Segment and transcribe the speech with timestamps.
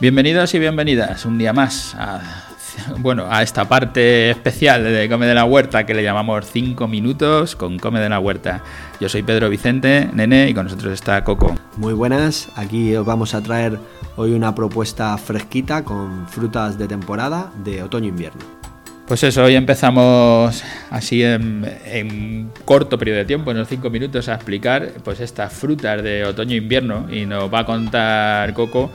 [0.00, 2.20] Bienvenidos y bienvenidas un día más a,
[2.98, 7.56] bueno, a esta parte especial de Come de la Huerta que le llamamos 5 minutos
[7.56, 8.62] con Come de la Huerta.
[9.00, 11.54] Yo soy Pedro Vicente, nene, y con nosotros está Coco.
[11.76, 13.78] Muy buenas, aquí os vamos a traer
[14.16, 18.61] hoy una propuesta fresquita con frutas de temporada de otoño-invierno.
[19.06, 24.34] Pues eso, hoy empezamos así en, corto periodo de tiempo, en unos 5 minutos, a
[24.34, 28.90] explicar pues estas frutas de otoño-invierno y nos va a contar Coco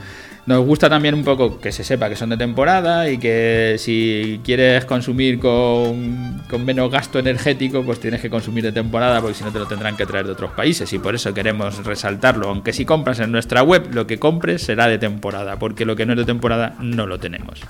[0.48, 4.40] nos gusta también un poco que se sepa que son de temporada y que si
[4.42, 9.52] quieres consumir con, menos gasto energético, pues tienes que consumir de temporada porque si no
[9.52, 12.48] te lo tendrán que traer de otros países y por eso queremos resaltarlo.
[12.48, 16.06] Aunque si compras en nuestra web, lo que compres será de temporada, porque lo que
[16.06, 17.60] no es de temporada no lo tenemos.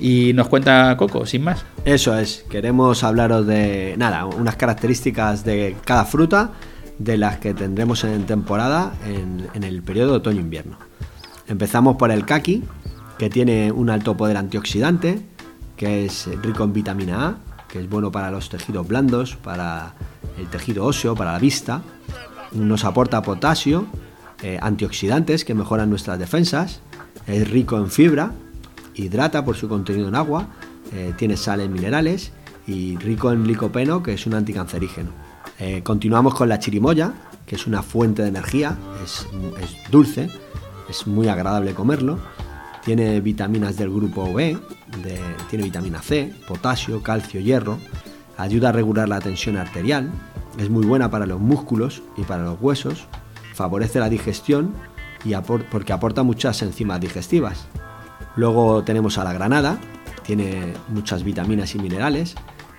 [0.00, 1.64] Y nos cuenta Coco, sin más.
[1.84, 6.50] Eso es, queremos hablaros de nada, unas características de cada fruta
[6.98, 10.89] de las que tendremos en temporada en, en el periodo otoño-invierno.
[11.50, 12.62] Empezamos por el kaki,
[13.18, 15.20] que tiene un alto poder antioxidante,
[15.76, 19.94] que es rico en vitamina A, que es bueno para los tejidos blandos, para
[20.38, 21.82] el tejido óseo, para la vista.
[22.52, 23.86] Nos aporta potasio,
[24.42, 26.82] eh, antioxidantes que mejoran nuestras defensas.
[27.26, 28.30] Es rico en fibra,
[28.94, 30.46] hidrata por su contenido en agua,
[30.92, 32.30] eh, tiene sales minerales
[32.68, 35.10] y rico en licopeno, que es un anticancerígeno.
[35.58, 37.12] Eh, continuamos con la chirimoya,
[37.44, 39.26] que es una fuente de energía, es,
[39.60, 40.30] es dulce
[40.90, 42.18] es muy agradable comerlo.
[42.84, 44.58] Tiene vitaminas del grupo B,
[45.48, 47.78] tiene vitamina C, potasio, calcio, hierro.
[48.36, 50.10] Ayuda a regular la tensión arterial.
[50.58, 53.06] Es muy buena para los músculos y para los huesos.
[53.54, 54.74] Favorece la digestión
[55.24, 55.34] y
[55.70, 57.66] porque aporta muchas enzimas digestivas.
[58.36, 59.78] Luego tenemos a la granada.
[60.24, 62.34] Tiene muchas vitaminas y minerales,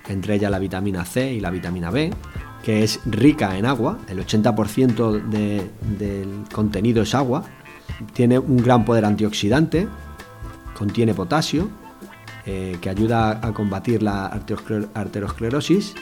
[0.08, 2.12] entre ellas la vitamina C y la vitamina B,
[2.62, 3.98] que es rica en agua.
[4.08, 7.44] El 80% del contenido es agua
[8.12, 9.88] tiene un gran poder antioxidante,
[10.76, 11.68] contiene potasio,
[12.44, 14.26] eh, que ayuda a combatir la
[14.94, 15.94] arteriosclerosis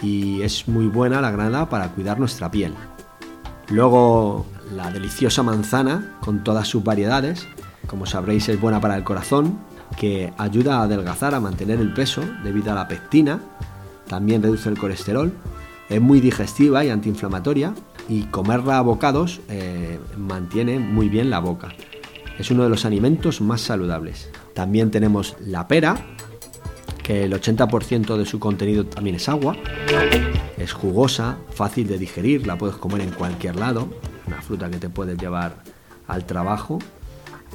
[0.00, 2.72] y es muy buena la granada para cuidar nuestra piel.
[3.68, 7.46] Luego la deliciosa manzana con todas sus variedades,
[7.86, 9.58] como sabréis es buena para el corazón,
[9.96, 13.40] que ayuda a adelgazar, a mantener el peso debido a la pectina,
[14.06, 15.32] también reduce el colesterol,
[15.88, 17.74] es muy digestiva y antiinflamatoria
[18.08, 21.68] y comerla a bocados eh, mantiene muy bien la boca.
[22.38, 24.30] Es uno de los alimentos más saludables.
[24.54, 25.96] También tenemos la pera,
[27.02, 29.56] que el 80% de su contenido también es agua.
[30.56, 33.88] Es jugosa, fácil de digerir, la puedes comer en cualquier lado.
[34.26, 35.62] Una fruta que te puedes llevar
[36.06, 36.78] al trabajo.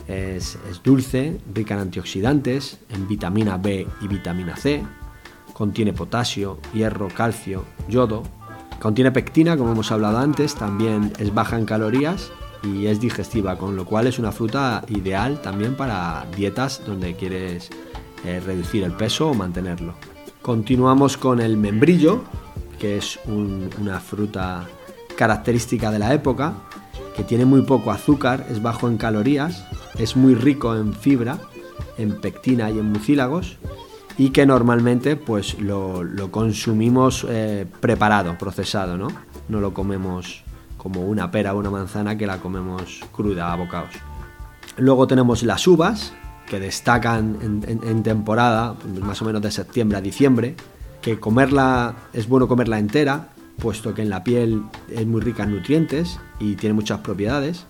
[0.08, 4.84] Es, es dulce, rica en antioxidantes, en vitamina B y vitamina C.
[5.54, 8.24] Contiene potasio, hierro, calcio, yodo,
[8.84, 12.34] Contiene pectina, como hemos hablado antes, también es baja en calorías
[12.64, 17.70] y es digestiva, con lo cual es una fruta ideal también para dietas donde quieres
[18.26, 19.94] eh, reducir el peso o mantenerlo.
[20.42, 22.26] Continuamos con el membrillo,
[22.78, 24.68] que es una fruta
[25.16, 26.54] característica de la época,
[27.16, 29.66] que tiene muy poco azúcar, es bajo en calorías,
[29.98, 31.40] es muy rico en fibra,
[31.98, 33.60] en pectina y en mucílagos
[34.18, 39.08] y que normalmente pues lo, consumimos eh, preparado, procesado, ¿no?
[39.50, 40.44] No lo comemos
[40.78, 43.92] como una pera o una manzana que la comemos cruda a bocados.
[44.78, 46.14] Luego tenemos las uvas,
[46.48, 50.56] que destacan en, temporada, más o menos de septiembre a diciembre,
[51.02, 55.56] que comerla es bueno comerla entera, puesto que en la piel es muy rica en
[55.56, 57.66] nutrientes y tiene muchas propiedades,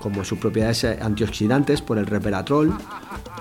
[0.00, 2.72] como sus propiedades antioxidantes por el reperatrol,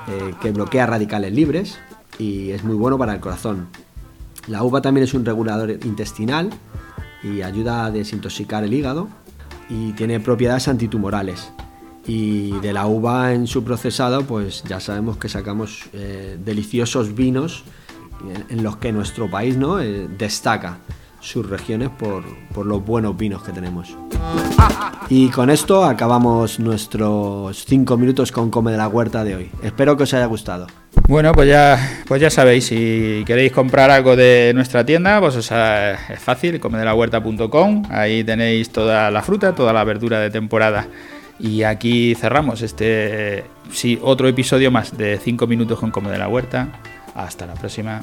[0.08, 1.78] eh, que bloquea radicales libres,
[2.20, 3.68] y es muy bueno para el corazón.
[4.48, 6.50] La uva también es un regulador intestinal
[7.24, 9.08] y ayuda a desintoxicar el hígado
[9.70, 11.52] y tiene propiedades antitumorales.
[12.06, 17.64] Y de la uva en su procesado, pues ya sabemos que sacamos eh, deliciosos vinos
[18.50, 19.80] en, los que nuestro país ¿no?
[19.80, 20.80] Eh, destaca
[21.22, 22.24] sus regiones por,
[22.54, 23.96] por, los buenos vinos que tenemos.
[25.10, 29.52] Y con esto acabamos nuestros 5 minutos con Come de la Huerta de hoy.
[29.62, 30.68] Espero que os haya gustado.
[31.08, 35.50] Bueno, pues ya, pues ya sabéis, si queréis comprar algo de nuestra tienda, pues es
[36.20, 40.88] fácil, comedelahuerta.com, ahí tenéis toda la fruta, toda la verdura de temporada.
[41.40, 46.30] Y aquí cerramos este, sí, otro episodio más de 5 minutos con Come de la
[46.30, 46.70] Huerta.
[47.16, 48.02] Hasta la próxima.